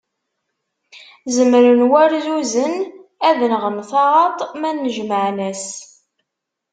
[1.35, 2.75] Zemren warzuzen
[3.27, 5.65] ad nɣen taɣaṭ ma nnejmaɛen-as.